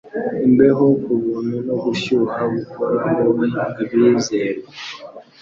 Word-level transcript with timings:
imbeho 0.45 0.85
kubuntu 1.03 1.55
no 1.67 1.75
gushyuha 1.83 2.39
gukoraho 2.53 3.29
abizerwa 3.65 4.69